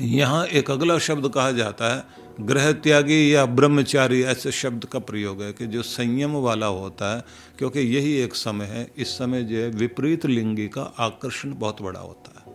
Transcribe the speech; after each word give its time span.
यहाँ 0.00 0.46
एक 0.46 0.70
अगला 0.70 0.98
शब्द 0.98 1.28
कहा 1.28 1.50
जाता 1.50 1.96
है 1.96 2.26
ग्रह 2.40 2.72
त्यागी 2.72 3.34
या 3.34 3.46
ब्रह्मचारी, 3.46 4.22
ऐसे 4.22 4.52
शब्द 4.52 4.84
का 4.84 4.98
प्रयोग 4.98 5.42
है 5.42 5.52
कि 5.52 5.66
जो 5.66 5.82
संयम 5.82 6.32
वाला 6.32 6.66
होता 6.66 7.16
है, 7.16 7.24
क्योंकि 7.58 7.80
यही 7.80 8.16
एक 8.16 8.34
समय 8.34 8.64
है, 8.64 8.90
इस 8.96 9.08
समय 9.08 9.42
जो 9.42 9.56
है 9.56 9.68
विपरीत 9.68 10.26
लिंगी 10.26 10.68
का 10.68 10.82
आकर्षण 10.98 11.54
बहुत 11.54 11.82
बड़ा 11.82 12.00
होता 12.00 12.32
है। 12.36 12.54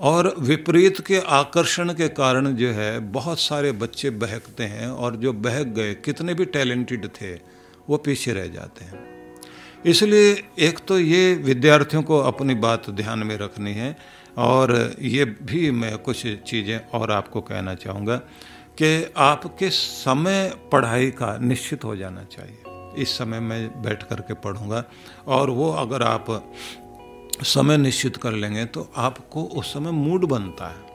और 0.00 0.34
विपरीत 0.38 1.00
के 1.00 1.18
आकर्षण 1.18 1.94
के 1.94 2.08
कारण 2.08 2.54
जो 2.54 2.68
है, 2.68 2.98
बहुत 3.00 3.40
सारे 3.40 3.72
बच्चे 3.72 4.10
बहकते 4.10 4.64
हैं, 4.64 4.88
और 4.88 5.16
जो 5.16 5.32
बहक 5.32 5.66
गए, 5.66 5.94
कितने 5.94 6.34
भी 6.34 6.44
टैलेंटेड 6.44 7.06
थे, 7.06 7.34
वो 7.90 7.96
पीछे 7.96 8.32
रह 8.32 8.46
जाते 8.46 8.84
हैं। 8.84 9.10
इसलिए 9.86 10.44
एक 10.58 10.78
तो 10.88 10.98
ये 10.98 11.34
विद्यार्थियों 11.34 12.02
को 12.02 12.18
अपनी 12.18 12.54
बात 12.54 12.90
ध्यान 12.90 13.18
में 13.18 13.38
रखनी 13.38 13.72
है 13.72 14.19
और 14.40 14.72
ये 15.02 15.24
भी 15.24 15.70
मैं 15.70 15.96
कुछ 15.98 16.26
चीज़ें 16.46 16.78
और 16.90 17.10
आपको 17.10 17.40
कहना 17.42 17.74
चाहूँगा 17.76 18.16
कि 18.78 19.12
आपके 19.18 19.70
समय 19.70 20.52
पढ़ाई 20.72 21.10
का 21.12 21.36
निश्चित 21.38 21.84
हो 21.84 21.96
जाना 21.96 22.24
चाहिए। 22.26 23.02
इस 23.02 23.16
समय 23.18 23.40
मैं 23.40 23.82
बैठ 23.82 24.02
कर 24.02 24.20
के 24.20 24.34
पढ़ूँगा 24.36 24.84
और 25.28 25.50
वो 25.50 25.70
अगर 25.72 26.02
आप 26.02 26.26
समय 27.44 27.76
निश्चित 27.78 28.16
कर 28.16 28.32
लेंगे 28.32 28.64
तो 28.66 28.88
आपको 28.98 29.42
उस 29.42 29.72
समय 29.72 29.90
मूड 29.90 30.24
बनता 30.28 30.68
है। 30.68 30.88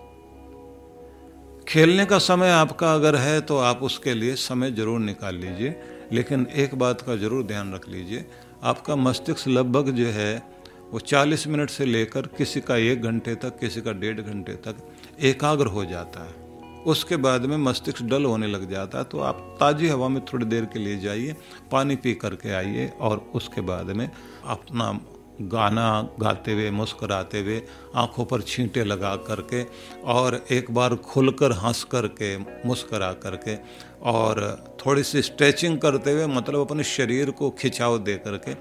खेलने 1.67 2.05
का 2.05 2.17
समय 2.20 2.50
आपका 2.52 2.94
अगर 2.94 3.16
है 3.16 3.39
तो 3.41 3.58
आप 3.59 3.84
उसके 3.84 4.14
लिए 4.14 4.36
समय 4.38 4.72
ज़रूर 4.72 5.00
निकाल 5.00 5.36
लीजिए, 5.36 5.75
लेकिन 6.14 6.48
एक 6.55 6.75
बात 6.75 7.02
का 7.02 7.16
ज़रूर 7.16 7.44
ध्यान 7.44 7.73
रख 7.73 7.88
लीजिए, 7.89 8.25
आपका 8.64 8.95
मस्तिष्क 8.95 9.48
लगभग 9.48 9.89
जो 9.91 10.08
है 10.09 10.55
वो 10.91 10.99
40 10.99 11.45
मिनट 11.48 11.70
से 11.70 11.85
लेकर 11.85 12.27
किसी 12.38 12.62
का 12.62 12.77
एक 12.77 13.02
घंटे 13.02 13.35
तक, 13.35 13.57
किसी 13.59 13.81
का 13.81 13.94
डेढ़ 13.94 14.21
घंटे 14.21 14.53
तक 14.63 14.75
एकाग्र 15.23 15.67
हो 15.67 15.85
जाता 15.85 16.23
है। 16.23 16.44
उसके 16.85 17.17
बाद 17.17 17.45
में 17.45 17.58
मस्तिष्क 17.58 18.02
डल 18.03 18.25
होने 18.25 18.48
लग 18.48 18.70
जाता 18.71 18.98
है 18.98 19.03
तो 19.03 19.19
आप 19.19 19.58
ताज़ी 19.59 19.88
हवा 19.88 20.08
में 20.08 20.23
थोड़ी 20.25 20.45
देर 20.45 20.66
के 20.66 20.80
लिए 20.80 20.97
जाइए, 21.00 21.36
पानी 21.72 21.95
पी 21.95 22.14
करके 22.16 22.53
आइए 22.53 22.92
और 23.00 23.25
उसके 23.36 23.61
बाद 23.61 23.86
में 23.88 24.09
अपना 24.45 25.00
गाना 25.42 26.09
गाते 26.19 26.53
हुए, 26.53 26.69
मुस्कराते 26.72 27.39
हुए 27.39 27.61
आँखों 27.95 28.25
पर 28.25 28.42
छींटे 28.42 28.83
लगा 28.83 29.16
करके 29.25 29.64
और 30.05 30.36
एक 30.52 30.72
बार 30.72 30.95
खुलकर 30.95 31.52
हंस 31.58 31.83
करके, 31.83 32.38
मुस्करा 32.67 33.11
करके 33.16 33.55
और 34.02 34.77
थोड़ी 34.86 35.03
सी 35.03 35.22
स्ट्रेचिंग 35.22 35.77
करते 35.80 36.11
हुए 36.11 36.27
मतलब 36.27 36.59
अपने 36.59 36.83
शरीर 36.83 37.31
को 37.31 37.49
खिंचाव 37.52 37.97
दे 37.99 38.16
करके 38.17 38.53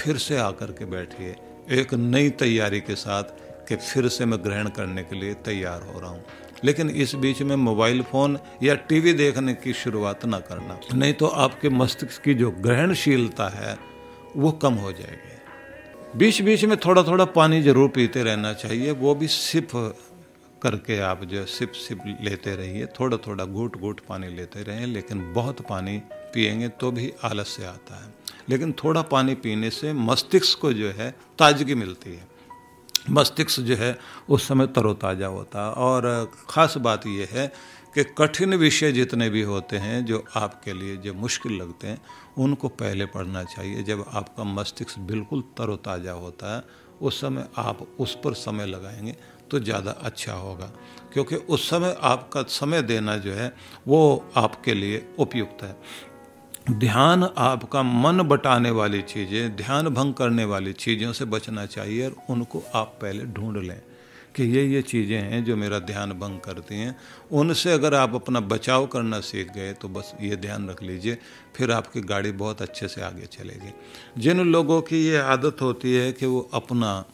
फिर 0.00 0.16
से 0.18 0.36
आकर 0.38 0.72
के 0.72 0.84
बैठिए। 0.84 1.36
एक 1.70 1.94
नई 1.94 2.30
तैयारी 2.38 2.80
के 2.80 2.94
साथ 2.96 3.24
कि 3.68 3.76
फिर 3.76 4.08
से 4.08 4.24
मैं 4.24 4.38
ग्रहण 4.44 4.68
करने 4.68 5.02
के 5.02 5.16
लिए 5.16 5.34
तैयार 5.44 5.82
हो 5.84 6.00
रहा 6.00 6.10
हूँ। 6.10 6.24
लेकिन 6.64 6.90
इस 6.92 7.14
बीच 7.14 7.42
में 7.42 7.54
मोबाइल 7.56 8.02
फ़ोन 8.02 8.38
या 8.62 8.74
टीवी 8.88 9.12
देखने 9.12 9.54
की 9.54 9.72
शुरुआत 9.74 10.24
ना 10.24 10.38
करना, 10.40 10.78
नहीं 10.94 11.12
तो 11.12 11.26
आपके 11.26 11.68
मस्तिष्क 11.70 12.22
की 12.22 12.34
जो 12.34 12.50
ग्रहणशीलता 12.50 13.48
है, 13.48 13.76
वो 14.36 14.50
कम 14.52 14.74
हो 14.76 14.92
जाएगी। 14.92 16.18
बीच 16.18 16.40
बीच 16.42 16.64
में 16.64 16.76
थोड़ा 16.76 17.02
थोड़ा 17.02 17.24
पानी 17.32 17.62
ज़रूर 17.62 17.88
पीते 17.88 18.22
रहना 18.22 18.52
चाहिए, 18.54 18.90
वो 18.92 19.14
भी 19.14 19.26
सिप 19.28 19.68
करके 20.62 20.98
आप 21.00 21.24
जो 21.24 21.44
सिप 21.46 21.72
सिप 21.72 22.02
लेते 22.20 22.54
रहिए 22.56 22.86
थोड़ा 22.98 23.16
थोड़ा 23.16 23.44
घूट 23.44 23.76
घूट 23.76 24.00
पानी 24.08 24.28
लेते 24.28 24.62
रहें, 24.62 24.86
लेकिन 24.86 25.32
बहुत 25.32 25.60
पानी 25.68 26.00
पिएँगे 26.34 26.68
तो 26.70 26.90
भी 26.90 27.12
आलस्य 27.24 27.64
आता 27.64 28.02
है। 28.04 28.12
लेकिन 28.48 28.72
थोड़ा 28.84 29.02
पानी 29.02 29.34
पीने 29.34 29.70
से 29.70 29.92
मस्तिष्क 29.92 30.58
को 30.60 30.72
जो 30.72 30.90
है 30.90 31.10
ताजगी 31.38 31.74
मिलती 31.74 32.10
है। 32.10 32.28
मस्तिष्क 33.10 33.60
जो 33.60 33.76
है 33.76 33.96
उस 34.28 34.48
समय 34.48 34.66
तरोताज़ा 34.66 35.26
होता 35.26 35.64
है। 35.66 35.72
और 35.72 36.32
ख़ास 36.50 36.76
बात 36.78 37.06
यह 37.06 37.28
है 37.32 37.46
कि 37.94 38.04
कठिन 38.18 38.54
विषय 38.54 38.92
जितने 38.92 39.28
भी 39.30 39.42
होते 39.42 39.76
हैं, 39.76 40.04
जो 40.04 40.24
आपके 40.36 40.72
लिए 40.72 40.96
जो 40.96 41.14
मुश्किल 41.14 41.52
लगते 41.52 41.86
हैं, 41.86 42.00
उनको 42.38 42.68
पहले 42.68 43.06
पढ़ना 43.06 43.44
चाहिए। 43.44 43.82
जब 43.82 44.04
आपका 44.12 44.44
मस्तिष्क 44.44 44.98
बिल्कुल 45.00 45.42
तरोताज़ा 45.58 46.12
होता 46.12 46.56
है, 46.56 46.62
उस 47.02 47.20
समय 47.20 47.48
आप 47.58 47.86
उस 48.00 48.16
पर 48.24 48.34
समय 48.34 48.66
लगाएँगे 48.66 49.16
तो 49.50 49.58
ज़्यादा 49.60 49.90
अच्छा 49.90 50.32
होगा। 50.32 50.70
क्योंकि 51.12 51.36
उस 51.36 51.68
समय 51.70 51.96
आपका 52.00 52.42
समय 52.42 52.82
देना 52.82 53.16
जो 53.16 53.32
है, 53.32 53.52
वो 53.88 54.30
आपके 54.36 54.74
लिए 54.74 55.06
उपयुक्त 55.18 55.62
है। 55.62 55.76
ध्यान 56.66 57.22
आपका 57.38 57.82
मन 57.82 58.22
बटाने 58.22 58.70
वाली 58.70 59.00
चीज़ें, 59.02 59.56
ध्यान 59.56 59.88
भंग 59.88 60.14
करने 60.14 60.44
वाली 60.44 60.72
चीज़ों 60.74 61.12
से 61.12 61.24
बचना 61.24 61.64
चाहिए 61.66 62.06
और 62.06 62.14
उनको 62.30 62.62
आप 62.74 62.98
पहले 63.02 63.24
ढूंढ 63.26 63.56
लें 63.58 63.80
कि 64.36 64.44
ये 64.46 64.64
ये 64.64 64.82
चीज़ें 64.82 65.20
हैं 65.20 65.42
जो 65.44 65.56
मेरा 65.56 65.78
ध्यान 65.80 66.12
भंग 66.12 66.38
करती 66.40 66.74
हैं। 66.74 66.94
उनसे 67.32 67.72
अगर 67.72 67.94
आप 67.94 68.14
अपना 68.14 68.40
बचाव 68.42 68.86
करना 68.86 69.20
सीख 69.20 69.52
गए 69.52 69.72
तो 69.72 69.88
बस 69.88 70.12
ये 70.20 70.36
ध्यान 70.36 70.68
रख 70.68 70.82
लीजिए, 70.82 71.18
फिर 71.56 71.72
आपकी 71.72 72.00
गाड़ी 72.02 72.32
बहुत 72.34 72.62
अच्छे 72.62 72.88
से 72.88 73.02
आगे 73.02 73.26
चलेगी। 73.28 73.72
जिन 74.18 74.40
लोगों 74.42 74.80
की 74.82 75.04
ये 75.06 75.16
आदत 75.18 75.62
होती 75.62 75.94
है 75.94 76.12
कि 76.12 76.26
वो 76.26 76.48
अपना 76.54 77.04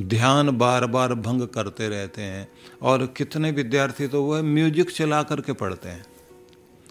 ध्यान 0.00 0.56
बार 0.58 0.86
बार 0.88 1.14
भंग 1.16 1.46
करते 1.48 1.88
रहते 1.88 2.22
हैं 2.22 2.48
और 2.82 3.06
कितने 3.16 3.50
विद्यार्थी 3.52 4.08
तो 4.08 4.22
वह 4.24 4.42
म्यूज़िक 4.44 4.90
चला 4.90 5.22
करके 5.22 5.52
पढ़ते 5.54 5.88
हैं। 5.88 6.04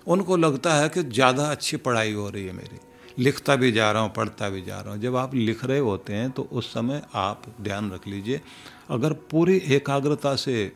उनको 0.08 0.38
लगता 0.38 0.74
है 0.74 0.90
कि 0.90 1.04
ज़्यादा 1.04 1.46
अच्छी 1.46 1.78
पढ़ाई 1.80 2.14
हो 2.14 2.30
रही 2.30 2.46
है 2.46 2.54
मेरी। 2.54 2.80
लिखता 3.20 3.56
भी 3.56 3.72
जा 3.72 3.92
रहा 3.92 4.02
हूँ, 4.02 4.12
पढ़ता 4.14 4.50
भी 4.50 4.62
जा 4.62 4.80
रहा 4.80 4.94
हूँ। 4.94 5.02
जब 5.02 5.16
आप 5.16 5.34
लिख 5.36 5.64
रहे 5.66 5.80
होते 5.80 6.14
हैं 6.14 6.30
तो 6.32 6.44
उस 6.44 6.74
समय 6.74 7.02
आप 7.16 7.42
ध्यान 7.62 7.92
रख 7.92 8.08
लीजिए। 8.08 8.42
अगर 8.90 9.14
पूरी 9.32 9.58
एकाग्रता 9.70 10.36
से 10.38 10.72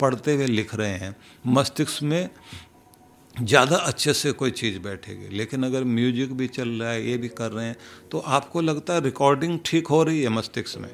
पढ़ते 0.00 0.34
हुए 0.34 0.46
लिख 0.46 0.74
रहे 0.74 0.94
हैं, 0.94 1.14
मस्तिष्क 1.46 2.02
में 2.02 2.30
ज़्यादा 3.34 3.76
अच्छे 3.76 4.12
से 4.14 4.32
कोई 4.32 4.50
चीज़ 4.52 4.78
बैठेगी। 4.78 5.28
लेकिन 5.28 5.62
अगर 5.62 5.84
म्यूज़िक 5.84 6.32
भी 6.32 6.46
चल 6.48 6.68
रहा 6.70 6.90
है, 6.90 7.08
ये 7.08 7.16
भी 7.16 7.28
कर 7.30 7.50
रहे 7.52 7.66
हैं 7.66 7.76
तो 8.10 8.18
आपको 8.18 8.60
लगता 8.60 8.94
है 8.94 9.00
रिकॉर्डिंग 9.00 9.58
ठीक 9.64 9.86
हो 9.86 10.02
रही 10.02 10.22
है 10.22 10.28
मस्तिष्क 10.30 10.78
में? 10.78 10.90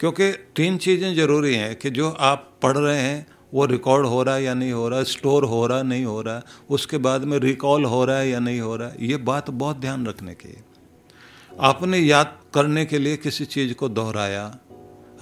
क्योंकि 0.00 0.30
तीन 0.56 0.76
चीज़ें 0.78 1.14
ज़रूरी 1.14 1.54
हैं 1.54 1.74
कि 1.76 1.90
जो 1.90 2.10
आप 2.10 2.52
पढ़ 2.62 2.76
रहे 2.76 3.00
हैं 3.00 3.26
वो 3.54 3.64
रिकॉर्ड 3.66 4.06
हो 4.06 4.22
रहा 4.22 4.34
है 4.34 4.42
या 4.44 4.54
नहीं 4.54 4.72
हो 4.72 4.88
रहा 4.88 5.02
स्टोर 5.02 5.44
हो 5.44 5.66
रहा 5.66 5.78
है 5.78 5.84
नहीं 5.84 6.04
हो 6.04 6.20
रहा, 6.22 6.42
उसके 6.70 6.98
बाद 6.98 7.24
में 7.24 7.38
रिकॉल 7.38 7.84
हो 7.84 8.04
रहा 8.04 8.18
है 8.18 8.28
या 8.28 8.40
नहीं 8.40 8.60
हो 8.60 8.76
रहा, 8.76 8.90
ये 9.00 9.16
बात 9.16 9.50
बहुत 9.50 9.76
ध्यान 9.76 10.06
रखने 10.06 10.34
की 10.34 10.48
है 10.48 10.64
आपने 11.60 11.98
याद 11.98 12.38
करने 12.54 12.84
के 12.86 12.98
लिए 12.98 13.16
किसी 13.16 13.44
चीज़ 13.44 13.72
को 13.74 13.88
दोहराया, 13.88 14.44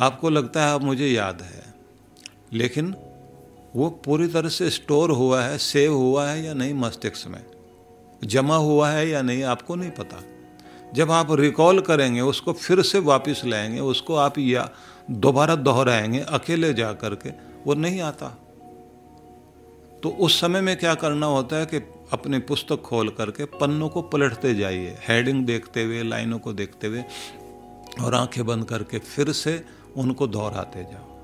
आपको 0.01 0.31
लगता 0.31 0.67
है 0.67 0.75
अब 0.75 0.83
मुझे 0.83 1.07
याद 1.07 1.43
है, 1.43 1.75
लेकिन 2.53 2.95
वो 3.77 3.89
पूरी 4.05 4.29
तरह 4.29 4.49
से 4.49 4.71
स्टोर 4.71 5.11
हुआ 5.11 5.43
है 5.43 5.59
सेव 5.59 5.95
हुआ 5.95 6.29
है 6.29 6.45
या 6.45 6.55
नहीं 6.55 6.75
मस्तिष्क 6.75 7.29
में? 7.29 7.45
जमा 8.25 8.57
हुआ 8.57 8.91
है 8.91 9.09
या 9.09 9.23
नहीं, 9.23 9.43
आपको 9.43 9.75
नहीं 9.75 9.91
पता। 9.91 10.23
जब 10.95 11.11
आप 11.11 11.33
रिकॉल 11.33 11.81
करेंगे, 11.81 12.21
उसको 12.21 12.53
फिर 12.53 12.83
से 12.83 12.99
वापस 12.99 13.43
लाएँगे, 13.47 13.81
उसको 13.81 14.15
आप 14.15 14.39
या 14.39 14.71
दोबारा 15.11 15.55
दोहराएँगे, 15.55 16.21
अकेले 16.21 16.73
जा 16.75 16.93
कर 16.93 17.15
के 17.15 17.31
वो 17.67 17.75
नहीं 17.75 18.01
आता। 18.01 18.27
तो 20.03 20.09
उस 20.21 20.41
समय 20.41 20.61
में 20.61 20.77
क्या 20.77 20.95
करना 20.95 21.27
होता 21.27 21.57
है 21.57 21.67
कि 21.67 21.77
अपनी 22.13 22.39
पुस्तक 22.39 22.83
खोल 22.83 23.09
करके 23.09 23.45
पन्नों 23.55 23.89
को 23.89 24.03
पलटते 24.03 24.55
जाइए 24.55 24.97
हेडिंग 25.09 25.45
देखते 25.47 25.83
हुए, 25.85 26.03
लाइनों 26.03 26.39
को 26.39 26.53
देखते 26.53 26.87
हुए, 26.87 27.05
और 28.05 28.15
आँखें 28.15 28.45
बंद 28.47 28.65
करके 28.65 28.99
फिर 28.99 29.33
से 29.33 29.65
उनको 29.97 30.27
दोहराते 30.27 30.83
जाओ। 30.83 31.15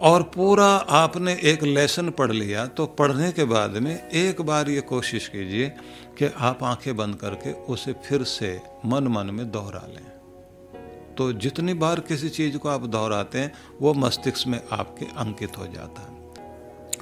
और 0.00 0.22
पूरा 0.34 0.66
आपने 0.96 1.32
एक 1.42 1.62
लेसन 1.62 2.10
पढ़ 2.10 2.32
लिया 2.32 2.66
तो 2.66 2.86
पढ़ने 2.86 3.30
के 3.32 3.44
बाद 3.44 3.76
में 3.76 4.08
एक 4.10 4.40
बार 4.40 4.70
ये 4.70 4.80
कोशिश 4.80 5.28
कीजिए 5.28 5.68
कि 6.18 6.30
आप 6.38 6.64
आँखें 6.64 6.96
बंद 6.96 7.16
करके 7.16 7.52
उसे 7.72 7.92
फिर 8.06 8.22
से 8.22 8.60
मन 8.86 9.08
मन 9.08 9.26
में 9.26 9.50
दोहरा 9.50 9.86
लें। 9.86 10.13
तो 11.18 11.32
जितनी 11.32 11.74
बार 11.74 12.00
किसी 12.00 12.28
चीज़ 12.28 12.58
को 12.58 12.68
आप 12.68 12.80
दोहराते 12.80 13.38
हैं, 13.38 13.52
वो 13.80 13.94
मस्तिष्क 13.94 14.48
में 14.48 14.60
आपके 14.72 15.06
अंकित 15.06 15.58
हो 15.58 15.66
जाता 15.66 16.02
है। 16.02 16.24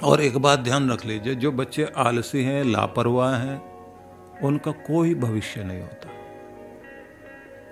और 0.03 0.21
एक 0.21 0.37
बात 0.37 0.59
ध्यान 0.59 0.91
रख 0.91 1.05
लीजिए, 1.05 1.35
जो 1.35 1.51
बच्चे 1.51 1.83
आलसी 1.97 2.43
हैं, 2.43 2.63
लापरवाह 2.63 3.35
हैं, 3.35 3.73
उनका 4.39 4.71
कोई 4.71 5.15
भविष्य 5.15 5.63
नहीं 5.63 5.81
होता। 5.81 6.09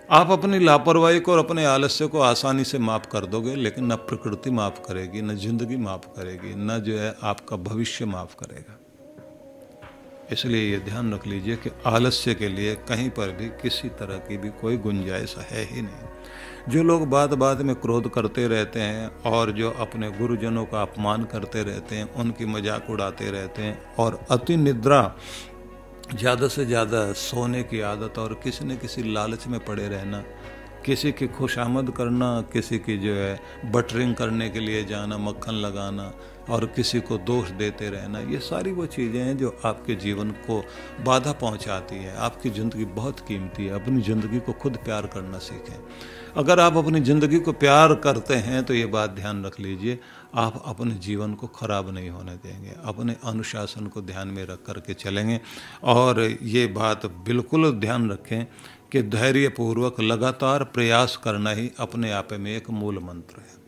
आप 0.10 0.32
अपनी 0.32 0.60
लापरवाही 0.60 1.20
को 1.20 1.32
और 1.32 1.40
अपने 1.40 1.66
आलस्य 1.66 2.08
को 2.08 2.20
आसानी 2.20 2.64
से 2.64 2.80
माफ़ 2.80 3.08
कर 3.08 3.26
दोगे, 3.26 3.56
लेकिन 3.56 3.92
न 3.92 3.96
प्रकृति 3.96 4.52
माफ़ 4.52 4.80
करेगी, 4.80 5.22
न 5.22 5.36
ज़िंदगी 5.36 5.78
माफ़ 5.78 6.08
करेगी, 6.08 6.56
न 6.58 6.80
जो 6.80 6.98
है 7.00 7.16
आपका 7.24 7.56
भविष्य 7.56 8.06
माफ़ 8.06 8.36
करेगा। 8.36 8.81
इसलिए 10.32 10.72
ये 10.72 10.78
ध्यान 10.80 11.14
रख 11.14 11.26
लीजिए 11.28 11.56
कि 11.56 11.70
आलस्य 11.86 12.34
के 12.34 12.48
लिए 12.50 12.76
कहीं 12.90 13.10
पर 13.10 13.32
भी 13.32 13.48
किसी 13.62 13.90
तरह 14.00 14.18
की 14.28 14.38
भी 14.38 14.50
कोई 14.62 14.78
गुंजाइश 14.78 15.36
है 15.52 15.64
ही 15.66 15.82
नहीं। 15.82 16.72
जो 16.72 16.84
लोग 16.84 17.08
बात 17.10 17.34
बात 17.34 17.62
में 17.62 17.76
क्रोध 17.76 18.10
करते 18.10 18.48
रहते 18.48 18.80
हैं 18.80 19.10
और 19.26 19.52
जो 19.52 19.72
अपने 19.80 20.10
गुरुजनों 20.12 20.66
का 20.66 20.82
अपमान 20.82 21.24
करते 21.24 21.64
रहते 21.64 21.96
हैं, 21.96 22.14
उनकी 22.14 22.46
मज़ाक 22.46 22.90
उड़ाते 22.90 23.32
रहते 23.32 23.62
हैं 23.62 23.96
और 24.00 24.20
अति 24.32 24.58
निद्रा, 24.58 25.16
ज़्यादा 26.14 26.48
से 26.48 26.66
ज़्यादा 26.66 27.12
सोने 27.14 27.64
की 27.64 27.80
आदत 27.82 28.18
और 28.20 28.34
किसी 28.44 28.66
न 28.66 28.76
किसी 28.78 29.04
लालच 29.14 29.48
में 29.48 29.60
पड़े 29.60 29.88
रहना 29.88 30.24
किसी 30.86 31.12
की 31.12 31.28
खुशामद 31.30 31.90
करना, 31.92 32.30
किसी 32.54 32.78
की 32.80 32.98
जो 32.98 33.14
है 33.14 33.72
बटरिंग 33.72 34.16
करने 34.16 34.50
के 34.50 34.60
लिए 34.60 34.84
जाना, 34.86 35.18
मक्खन 35.20 35.56
लगाना 35.58 36.12
और 36.50 36.66
किसी 36.76 37.00
को 37.02 37.18
दोष 37.20 37.50
देते 37.54 37.90
रहना, 37.90 38.20
ये 38.22 38.40
सारी 38.42 38.72
वो 38.72 38.86
चीज़ें 38.88 39.20
हैं 39.20 39.38
जो 39.38 39.56
आपके 39.66 39.96
जीवन 39.96 40.32
को 40.48 40.64
बाधा 41.06 41.32
पहुंचाती 41.34 41.96
है। 41.96 42.16
आपकी 42.20 42.50
ज़िंदगी 42.50 42.86
बहुत 42.96 43.20
कीमती 43.20 43.66
है। 43.66 43.74
अपनी 43.76 44.02
ज़िंदगी 44.02 44.40
को 44.40 44.54
खुद 44.54 44.78
प्यार 44.86 45.08
करना 45.08 45.38
सीखें। 45.40 45.80
अगर 46.38 46.60
आप 46.60 46.78
अपनी 46.78 47.00
ज़िंदगी 47.02 47.40
को 47.40 47.52
प्यार 47.54 47.94
करते 48.04 48.36
हैं 48.38 48.64
तो 48.64 48.74
ये 48.74 48.86
बात 48.88 49.10
ध्यान 49.12 49.46
रख 49.46 49.60
लीजिए, 49.60 50.00
आप 50.36 50.62
अपने 50.66 50.96
जीवन 50.98 51.34
को 51.34 51.48
खराब 51.50 51.90
नहीं 51.90 52.10
होने 52.10 52.36
देंगे। 52.38 52.76
अपने 52.86 53.16
अनुशासन 53.26 53.88
को 53.88 54.02
ध्यान 54.02 54.28
में 54.28 54.44
रख 54.46 54.64
करके 54.66 54.94
चलेंगे। 54.96 55.40
और 55.86 56.22
ये 56.22 56.68
बात 56.70 57.06
बिल्कुल 57.26 57.72
ध्यान 57.80 58.10
रखें 58.12 58.46
कि 58.92 59.04
धैर्यपूर्वक 59.04 60.00
लगातार 60.00 60.64
प्रयास 60.64 61.20
करना 61.24 61.50
ही 61.50 61.72
अपने 61.80 62.12
आप 62.12 62.34
में 62.34 62.58
एक 62.58 62.70
मूल 62.70 63.00
मंत्र 63.00 63.40
है। 63.40 63.62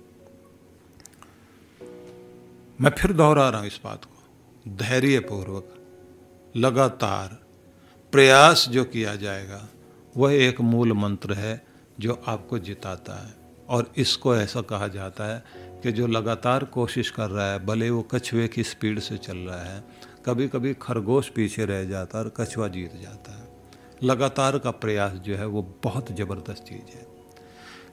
मैं 2.82 2.92
फिर 2.92 3.14
दोहरा 3.14 3.50
रहा 3.50 3.60
हूँ 3.60 3.68
इस 3.68 3.80
बात 3.84 4.06
को। 4.06 4.24
धैर्यपूर्वक, 4.68 5.76
लगातार 6.58 7.40
प्रयास 8.12 8.70
जो 8.70 8.84
किया 8.84 9.16
जाएगा, 9.16 9.68
वह 10.18 10.34
एक 10.34 10.62
मूल 10.62 10.94
मंत्र 10.94 11.34
है 11.34 11.66
जो 12.00 12.24
आपको 12.28 12.60
जिताता 12.60 13.28
है। 13.28 13.34
और 13.70 13.92
इसको 13.98 14.36
ऐसा 14.36 14.62
कहा 14.62 14.88
जाता 14.88 15.24
है 15.24 15.44
कि 15.84 15.92
जो 15.92 16.08
लगातार 16.08 16.64
कोशिश 16.64 17.10
कर 17.10 17.30
रहा 17.30 17.52
है, 17.52 17.66
भले 17.66 17.90
वो 17.90 18.02
कछुए 18.02 18.48
की 18.48 18.64
स्पीड 18.64 19.00
से 19.00 19.18
चल 19.18 19.38
रहा 19.38 19.62
है 19.62 19.84
कभी 20.26 20.48
कभी 20.48 20.74
खरगोश 20.74 21.30
पीछे 21.30 21.66
रह 21.66 21.86
जाता 21.86 22.18
है 22.18 22.24
और 22.24 22.34
कछुआ 22.38 22.68
जीत 22.68 23.02
जाता 23.02 23.32
है। 23.32 23.53
लगातार 24.04 24.58
का 24.58 24.72
प्रयास 24.72 25.12
जो 25.12 25.36
है 25.36 25.46
वो 25.46 25.76
बहुत 25.84 26.12
ज़बरदस्त 26.12 26.64
चीज़ 26.64 26.98
है। 26.98 27.08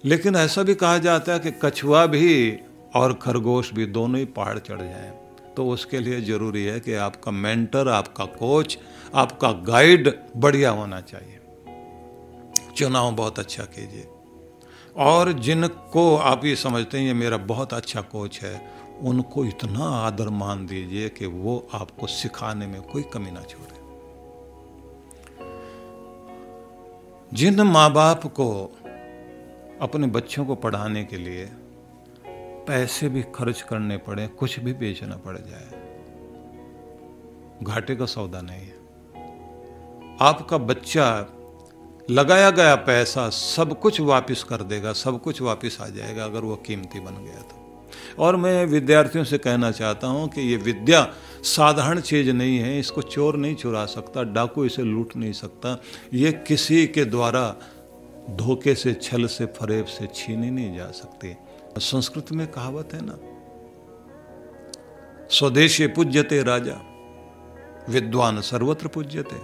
लेकिन 0.05 0.37
ऐसा 0.37 0.63
भी 0.63 0.75
कहा 0.75 0.99
जाता 0.99 1.33
है 1.33 1.39
कि 1.39 1.51
कछुआ 1.63 2.07
भी 2.07 2.59
और 2.95 3.15
खरगोश 3.15 3.73
भी 3.73 3.87
दोनों 3.87 4.19
ही 4.19 4.25
पहाड़ 4.25 4.59
चढ़ 4.59 4.81
जाए। 4.81 5.19
तो 5.57 5.69
उसके 5.69 5.99
लिए 5.99 6.21
ज़रूरी 6.21 6.65
है 6.65 6.81
कि 6.81 6.95
आपका 6.95 7.31
मेंटर, 7.31 7.89
आपका 7.89 8.25
कोच, 8.25 8.79
आपका 9.15 9.53
गाइड 9.53 10.19
बढ़िया 10.37 10.71
होना 10.71 11.01
चाहिए। 11.01 11.41
चुनाव 12.77 13.13
बहुत 13.13 13.39
अच्छा 13.39 13.65
कीजिए। 13.65 14.09
और 14.97 15.33
जिनको 15.33 16.17
आप 16.17 16.45
ये 16.45 16.57
समझते 16.57 16.99
हैं, 16.99 17.07
ये 17.07 17.15
मेरा 17.15 17.37
बहुत 17.37 17.75
अच्छा 17.75 18.01
कोच 18.01 18.41
है, 18.43 18.71
उनको 19.01 19.45
इतना 19.45 19.85
आदर 19.85 20.29
मान 20.29 20.67
दीजिए 20.67 21.09
कि 21.09 21.27
वो 21.27 21.69
आपको 21.75 22.07
सिखाने 22.07 22.67
में 22.67 22.83
कोई 22.83 23.03
कमी 23.03 23.31
ना 23.31 23.43
छोड़े। 23.43 23.80
जिन 27.35 27.61
माँ 27.63 27.93
बाप 27.93 28.27
को 28.27 28.51
अपने 29.83 30.07
बच्चों 30.07 30.45
को 30.47 30.55
पढ़ाने 30.55 31.05
के 31.05 31.17
लिए 31.17 31.45
पैसे 32.67 33.09
भी 33.09 33.23
खर्च 33.35 33.61
करने 33.63 33.97
पड़े, 33.97 34.27
कुछ 34.29 34.59
भी 34.61 34.73
बेचना 34.73 35.17
पड़ 35.17 35.37
जाए, 35.39 35.69
घाटे 37.63 37.97
का 37.97 38.07
सौदा 38.07 38.41
नहीं 38.41 38.61
है। 38.61 38.79
आपका 40.21 40.59
बच्चा 40.59 41.07
लगाया 42.11 42.51
गया 42.51 42.75
पैसा 42.77 43.29
सब 43.31 43.79
कुछ 43.81 44.01
वापस 44.01 44.43
कर 44.43 44.63
देगा, 44.63 44.93
सब 44.93 45.21
कुछ 45.23 45.41
वापस 45.43 45.79
आ 45.81 45.89
जाएगा 45.89 46.25
अगर 46.25 46.41
वो 46.41 46.57
कीमती 46.57 47.01
बन 47.01 47.25
गया 47.25 47.41
तो 47.41 48.23
और 48.23 48.37
मैं 48.37 48.65
विद्यार्थियों 48.67 49.25
से 49.25 49.39
कहना 49.39 49.71
चाहता 49.71 50.07
हूँ 50.07 50.29
कि 50.29 50.41
ये 50.41 50.57
विद्या 50.57 51.03
साधारण 51.45 52.01
चीज़ 52.01 52.31
नहीं 52.31 52.59
है, 52.59 52.79
इसको 52.79 53.03
चोर 53.03 53.37
नहीं 53.37 53.55
चुरा 53.55 53.85
सकता, 53.87 54.23
डाकू 54.23 54.65
इसे 54.65 54.83
लूट 54.83 55.17
नहीं 55.17 55.33
सकता। 55.33 55.81
ये 56.15 56.33
किसी 56.47 56.87
के 56.87 57.05
द्वारा 57.05 57.57
धोखे 58.31 58.75
से, 58.75 58.93
छल 58.95 59.27
से, 59.27 59.47
फरेब 59.47 59.85
से 59.85 60.07
छीनी 60.15 60.51
नहीं 60.51 60.77
जा 60.77 60.91
सकती। 60.91 61.37
संस्कृत 61.79 62.33
में 62.33 62.47
कहावत 62.47 62.95
है 62.95 63.01
ना, 63.03 63.19
स्वदेशी 65.31 65.87
पूज्यते 65.87 66.43
राजा, 66.43 66.81
विद्वान 67.89 68.41
सर्वत्र 68.41 68.89
पूज्यते। 68.89 69.37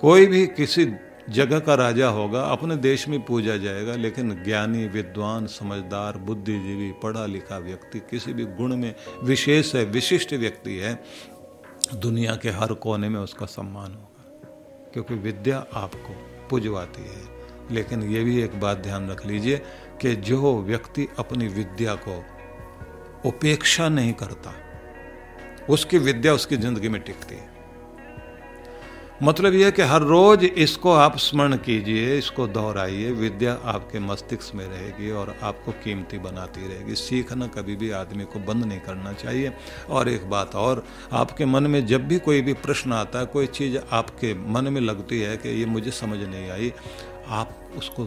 कोई 0.00 0.26
भी 0.26 0.46
किसी 0.46 0.84
जगह 1.30 1.58
का 1.58 1.74
राजा 1.74 2.08
होगा, 2.08 2.42
अपने 2.42 2.76
देश 2.76 3.08
में 3.08 3.22
पूजा 3.22 3.56
जाएगा, 3.56 3.94
लेकिन 3.94 4.44
ज्ञानी, 4.44 4.88
विद्वान, 4.88 5.46
समझदार, 5.46 6.18
बुद्धिजीवी 6.18 6.92
पढ़ा 6.92 7.26
लिखा 7.26 7.58
व्यक्ति, 7.58 7.98
किसी 7.98 8.32
भी 8.32 8.44
गुण 8.44 8.76
में 8.76 8.94
विशेष 9.22 9.74
है, 9.74 9.84
विशिष्ट 9.84 10.32
व्यक्ति 10.32 10.76
है, 10.76 11.04
दुनिया 11.94 12.36
के 12.36 12.50
हर 12.50 12.72
कोने 12.72 13.08
में 13.08 13.20
उसका 13.20 13.46
सम्मान 13.46 13.92
होगा। 13.92 14.24
क्योंकि 14.92 15.14
विद्या 15.14 15.66
आपको 15.74 16.16
पुजवाती 16.48 17.02
है। 17.02 17.40
लेकिन 17.70 18.02
ये 18.02 18.24
भी 18.24 18.42
एक 18.42 18.60
बात 18.60 18.78
ध्यान 18.78 19.10
रख 19.10 19.26
लीजिए 19.26 19.62
कि 20.00 20.16
जो 20.16 20.62
व्यक्ति 20.62 21.08
अपनी 21.18 21.48
विद्या 21.48 21.94
को 21.94 22.24
उपेक्षा 23.28 23.88
नहीं 23.88 24.12
करता, 24.12 24.54
उसकी 25.70 25.98
विद्या 25.98 26.34
उसकी 26.34 26.56
ज़िंदगी 26.56 26.88
में 26.88 27.00
टिकती 27.02 27.34
है। 27.34 27.49
मतलब 29.22 29.54
यह 29.54 29.70
कि 29.70 29.82
हर 29.82 30.02
रोज 30.02 30.44
इसको 30.44 30.92
आप 30.92 31.16
स्मरण 31.18 31.56
कीजिए, 31.56 32.16
इसको 32.18 32.46
दोहराइए। 32.46 33.10
विद्या 33.12 33.52
आपके 33.64 33.98
मस्तिष्क 33.98 34.54
में 34.54 34.64
रहेगी 34.66 35.10
और 35.10 35.34
आपको 35.42 35.72
कीमती 35.84 36.18
बनाती 36.18 36.68
रहेगी। 36.68 36.94
सीखना 36.94 37.46
कभी 37.46 37.76
भी 37.76 37.90
आदमी 37.90 38.24
को 38.24 38.38
बंद 38.40 38.64
नहीं 38.64 38.80
करना 38.80 39.12
चाहिए। 39.12 39.52
और 39.90 40.08
एक 40.08 40.28
बात 40.30 40.54
और, 40.54 40.84
आपके 41.12 41.44
मन 41.44 41.66
में 41.66 41.84
जब 41.86 42.06
भी 42.08 42.18
कोई 42.18 42.40
भी 42.40 42.52
प्रश्न 42.56 42.92
आता 42.92 43.18
है, 43.18 43.26
कोई 43.26 43.46
चीज़ 43.48 43.76
आपके 43.92 44.34
मन 44.52 44.72
में 44.72 44.80
लगती 44.80 45.20
है 45.20 45.36
कि 45.36 45.48
ये 45.50 45.66
मुझे 45.66 45.90
समझ 45.90 46.18
नहीं 46.18 46.50
आई, 46.50 46.72
आप 47.28 47.72
उसको 47.76 48.04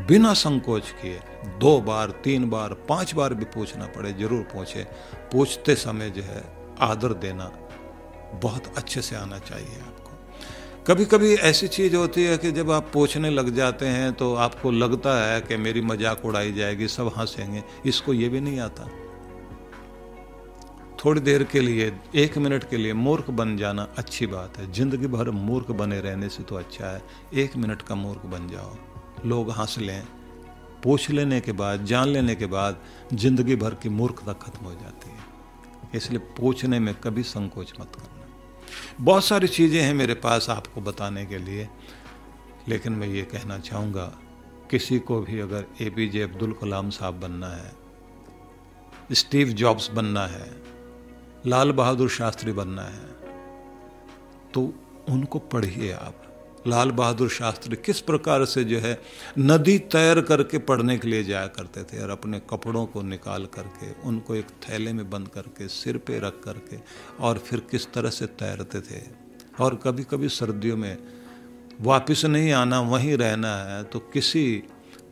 बिना 0.00 0.32
संकोच 0.34 0.90
किए 0.92 1.20
दो 1.58 1.80
बार, 1.80 2.10
तीन 2.24 2.48
बार, 2.50 2.74
पाँच 2.88 3.14
बार 3.14 3.34
भी 3.34 3.44
पूछना 3.44 3.86
पड़े, 3.86 4.12
ज़रूर 4.12 4.42
पूछे। 4.52 4.86
पूछते 5.32 5.74
समय 5.76 6.10
जो 6.10 6.22
है, 6.22 6.42
आदर 6.80 7.12
देना 7.16 7.50
बहुत 8.34 8.72
अच्छे 8.76 9.02
से 9.02 9.16
आना 9.16 9.38
चाहिए 9.40 9.80
आपको। 9.80 9.99
कभी 10.86 11.04
कभी 11.04 11.34
ऐसी 11.36 11.66
चीज़ 11.68 11.94
होती 11.96 12.22
है 12.24 12.36
कि 12.38 12.50
जब 12.52 12.70
आप 12.70 12.88
पूछने 12.92 13.30
लग 13.30 13.48
जाते 13.54 13.86
हैं 13.86 14.12
तो 14.12 14.34
आपको 14.34 14.70
लगता 14.70 15.12
है 15.22 15.40
कि 15.40 15.56
मेरी 15.56 15.80
मज़ाक 15.80 16.24
उड़ाई 16.24 16.52
जाएगी, 16.52 16.86
सब 16.88 17.12
हंसेंगे। 17.16 17.62
इसको 17.86 18.12
ये 18.12 18.28
भी 18.28 18.40
नहीं 18.40 18.60
आता। 18.60 18.86
थोड़ी 21.04 21.20
देर 21.20 21.42
के 21.44 21.60
लिए, 21.60 21.92
एक 22.14 22.38
मिनट 22.38 22.64
के 22.70 22.76
लिए 22.76 22.92
मूर्ख 22.94 23.28
बन 23.30 23.56
जाना 23.56 23.86
अच्छी 23.98 24.26
बात 24.26 24.58
है। 24.58 24.70
ज़िंदगी 24.72 25.06
भर 25.06 25.30
मूर्ख 25.30 25.70
बने 25.72 26.00
रहने 26.00 26.28
से 26.28 26.42
तो 26.42 26.56
अच्छा 26.56 26.86
है। 26.86 27.02
एक 27.34 27.56
मिनट 27.56 27.82
का 27.82 27.94
मूर्ख 27.94 28.24
बन 28.26 28.48
जाओ। 28.48 29.28
लोग 29.28 29.50
हंस 29.50 29.76
लें, 29.78 30.02
पूछ 30.82 31.10
लेने 31.10 31.40
के 31.40 31.52
बाद, 31.52 31.84
जान 31.84 32.08
लेने 32.08 32.34
के 32.34 32.46
बाद 32.46 32.80
ज़िंदगी 33.14 33.56
भर 33.56 33.74
की 33.74 33.88
मूर्खता 33.90 34.32
खत्म 34.42 34.64
हो 34.64 34.72
जाती 34.72 35.10
है। 35.10 35.28
इसलिए 35.94 36.18
पूछने 36.38 36.78
में 36.78 36.94
कभी 36.94 37.22
संकोच 37.24 37.72
मत 37.80 37.96
करना 37.96 38.19
बहुत 39.00 39.24
सारी 39.24 39.48
चीज़ें 39.48 39.80
हैं 39.82 39.92
मेरे 39.94 40.14
पास 40.16 40.48
आपको 40.50 40.80
बताने 40.80 41.24
के 41.26 41.38
लिए, 41.38 41.68
लेकिन 42.68 42.92
मैं 42.92 43.08
ये 43.08 43.22
कहना 43.24 43.58
चाहूँगा, 43.60 44.04
किसी 44.70 44.98
को 45.00 45.20
भी 45.20 45.40
अगर 45.40 45.66
ए 45.80 45.90
पी 45.90 46.08
जे 46.08 46.22
अब्दुल 46.22 46.52
कलाम 46.52 46.90
साहब 46.90 47.20
बनना 47.20 47.48
है, 47.48 47.72
स्टीव 49.12 49.48
जॉब्स 49.54 49.90
बनना 49.90 50.26
है, 50.26 50.50
लाल 51.46 51.72
बहादुर 51.72 52.08
शास्त्री 52.10 52.52
बनना 52.52 52.82
है 52.84 53.08
तो 54.54 54.72
उनको 55.08 55.38
पढ़िए 55.38 55.92
आप। 55.92 56.22
लाल 56.66 56.90
बहादुर 56.90 57.28
शास्त्री 57.28 57.76
किस 57.76 58.00
प्रकार 58.00 58.44
से 58.44 58.64
जो 58.64 58.78
है 58.78 59.00
नदी 59.38 59.78
तैर 59.78 60.20
करके 60.20 60.58
पढ़ने 60.58 60.96
के 60.98 61.08
लिए 61.08 61.24
जाया 61.24 61.46
करते 61.46 61.82
थे 61.82 62.02
और 62.02 62.10
अपने 62.10 62.40
कपड़ों 62.50 62.84
को 62.86 63.02
निकाल 63.02 63.44
करके, 63.46 63.92
उनको 64.08 64.34
एक 64.34 64.46
थैले 64.62 64.92
में 64.92 65.08
बंद 65.10 65.28
करके, 65.28 65.68
सिर 65.68 65.98
पे 65.98 66.18
रख 66.18 66.40
करके 66.44 66.78
और 67.20 67.38
फिर 67.38 67.60
किस 67.70 67.92
तरह 67.92 68.10
से 68.10 68.26
तैरते 68.26 68.80
थे? 68.80 69.00
और 69.60 69.74
कभी 69.74 70.04
कभी 70.04 70.28
सर्दियों 70.28 70.76
में 70.76 70.96
वापस 71.80 72.24
नहीं 72.24 72.52
आना, 72.52 72.80
वहीं 72.80 73.16
रहना 73.16 73.56
है 73.56 73.82
तो 73.84 73.98
किसी 73.98 74.62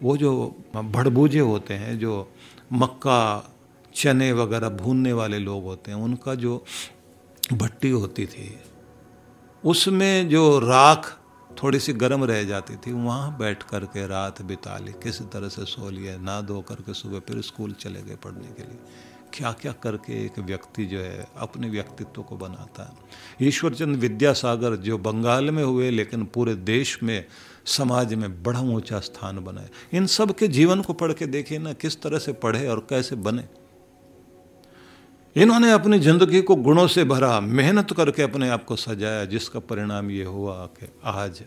वो 0.03 0.17
जो 0.17 0.57
भड़बूजे 0.75 1.41
होते 1.41 1.75
हैं, 1.75 1.99
जो 1.99 2.33
मक्का, 2.73 3.55
चने 3.95 4.33
वगैरह 4.33 4.69
भूनने 4.69 5.13
वाले 5.13 5.39
लोग 5.39 5.65
होते 5.65 5.91
हैं, 5.91 5.99
उनका 5.99 6.35
जो 6.35 6.65
भट्टी 7.53 7.91
होती 7.91 8.27
थी, 8.27 8.59
उसमें 9.65 10.29
जो 10.29 10.59
राख 10.59 11.18
थोड़ी 11.63 11.79
सी 11.81 11.93
गर्म 11.93 12.25
रह 12.25 12.43
जाती 12.45 12.77
थी, 12.77 12.93
वहाँ 12.93 13.37
बैठ 13.39 13.63
कर 13.63 13.85
के 13.85 14.07
रात 14.07 14.43
बिता 14.43 14.77
ली 14.79 14.93
किसी 15.03 15.25
तरह 15.25 15.49
से 15.49 15.65
सो 15.65 15.91
लिया 15.91 16.17
ना 16.19 16.41
धो 16.41 16.61
करके 16.61 16.95
सुबह 16.95 17.19
फिर 17.19 17.41
स्कूल 17.43 17.73
चले 17.73 18.03
गए 18.03 18.17
पढ़ने 18.17 18.53
के 18.57 18.63
लिए। 18.63 18.79
क्या 19.35 19.51
क्या 19.53 19.73
करके 19.73 20.13
एक 20.25 20.39
व्यक्ति 20.39 20.85
जो 20.87 20.99
है, 20.99 21.27
अपने 21.37 21.69
व्यक्तित्व 21.69 22.23
को 22.23 22.37
बनाता 22.37 22.83
है। 22.83 23.47
ईश्वरचंद 23.49 23.97
विद्यासागर 23.97 24.77
जो 24.77 24.99
बंगाल 24.99 25.51
में 25.51 25.63
हुए, 25.65 25.91
लेकिन 25.91 26.25
पूरे 26.25 26.55
देश 26.55 26.99
में, 27.03 27.25
समाज 27.67 28.15
में 28.15 28.43
बड़ा 28.43 28.61
ऊँचा 28.61 29.01
स्थान 29.01 29.45
बनाए 29.45 29.69
इन 29.95 30.07
सब 30.07 30.35
के 30.35 30.49
जीवन 30.49 30.83
को 30.83 30.93
पढ़ 30.93 31.13
के 31.13 31.27
देखिए 31.27 31.59
ना, 31.59 31.73
किस 31.73 32.01
तरह 32.03 32.19
से 32.19 32.33
पढ़े 32.35 32.67
और 32.69 32.87
कैसे 32.91 33.17
बने। 33.17 33.45
इन्होंने 35.39 35.71
अपनी 35.73 35.99
ज़िंदगी 35.99 36.41
को 36.43 36.55
गुणों 36.57 36.87
से 36.87 37.03
भरा, 37.05 37.39
मेहनत 37.41 37.93
करके 37.93 38.23
अपने 38.23 38.49
आप 38.49 38.65
को 38.65 38.77
सजाया, 38.77 39.25
जिसका 39.25 39.61
परिणाम 39.61 40.11
ये 40.11 40.25
हुआ 40.25 40.55
कि 40.75 40.87
आज 41.05 41.43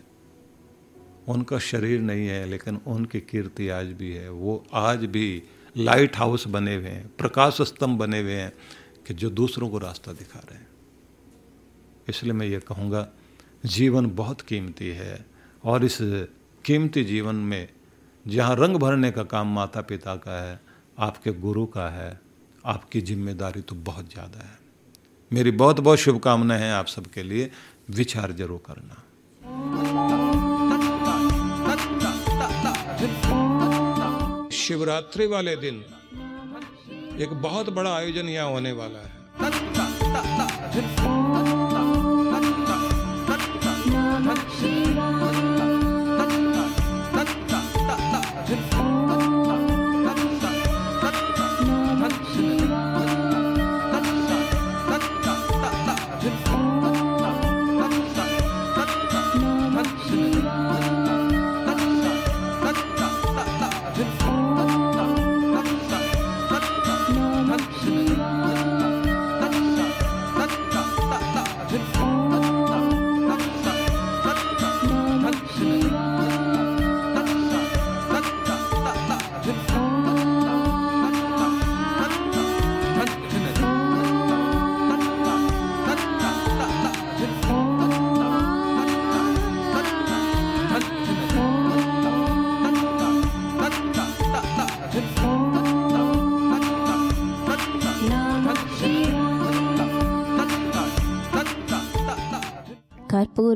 उनका 1.28 1.58
शरीर 1.58 2.00
नहीं 2.00 2.26
है, 2.26 2.44
लेकिन 2.46 2.80
उनकी 2.86 3.20
कीर्ति 3.20 3.68
आज 3.68 3.86
भी 3.92 4.12
है। 4.12 4.30
वो 4.30 4.64
आज 4.74 5.04
भी 5.04 5.42
लाइट 5.76 6.16
हाउस 6.16 6.46
बने 6.46 6.74
हुए 6.74 6.88
हैं, 6.88 7.06
प्रकाश 7.18 7.60
स्तंभ 7.62 7.98
बने 7.98 8.20
हुए 8.20 8.32
हैं 8.32 8.52
कि 9.06 9.14
जो 9.14 9.30
दूसरों 9.30 9.68
को 9.68 9.78
रास्ता 9.78 10.12
दिखा 10.12 10.40
रहे 10.40 10.58
हैं। 10.58 10.68
इसलिए 12.08 12.32
मैं 12.32 12.46
ये 12.46 12.60
कहूँगा, 12.60 13.06
जीवन 13.66 14.10
बहुत 14.14 14.40
कीमती 14.40 14.88
है 14.88 15.24
और 15.64 15.84
इस 15.84 15.98
कीमती 16.64 17.04
जीवन 17.04 17.34
में 17.34 17.68
जहाँ 18.26 18.56
रंग 18.56 18.76
भरने 18.76 19.10
का 19.10 19.22
काम 19.24 19.54
माता 19.54 19.80
पिता 19.82 20.16
का 20.16 20.42
है, 20.42 20.60
आपके 20.98 21.32
गुरु 21.40 21.66
का 21.66 21.88
है 21.90 22.20
आपकी 22.64 23.00
ज़िम्मेदारी 23.00 23.60
तो 23.60 23.74
बहुत 23.76 24.10
ज़्यादा 24.10 24.38
है। 24.38 24.58
मेरी 25.30 25.50
बहुत 25.52 25.80
बहुत 25.80 25.98
शुभकामनाएँ 25.98 26.60
हैं 26.60 26.72
आप 26.72 26.86
सबके 26.86 27.22
लिए। 27.22 27.50
विचार 27.90 28.32
ज़रूर 28.32 28.62
करना। 28.66 28.96
शिवरात्रि 34.56 35.26
वाले 35.26 35.56
दिन 35.56 35.82
एक 37.20 37.32
बहुत 37.42 37.70
बड़ा 37.70 37.94
आयोजन 37.96 38.28
यहाँ 38.28 38.50
होने 38.50 38.72
वाला 38.72 38.98
है। 38.98 39.10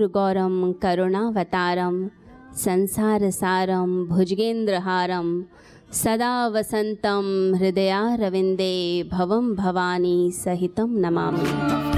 कर्पूरगौरं 0.07 0.73
करुणावतारं 0.83 1.97
संसारसारं 2.65 3.91
भुजगेन्द्रहारं 4.09 5.29
सदा 6.03 6.35
वसन्तं 6.55 7.27
हृदयारविन्दे 7.59 8.75
भवं 9.13 9.55
भवानी 9.55 10.17
सहितं 10.45 10.89
नमामि। 11.05 11.96